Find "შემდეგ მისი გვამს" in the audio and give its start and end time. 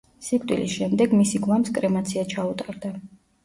0.77-1.71